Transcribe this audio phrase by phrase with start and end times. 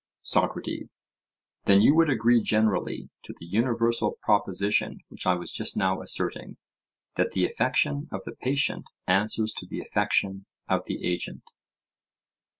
[0.23, 1.03] SOCRATES:
[1.65, 6.57] Then you would agree generally to the universal proposition which I was just now asserting:
[7.17, 11.43] that the affection of the patient answers to the affection of the agent?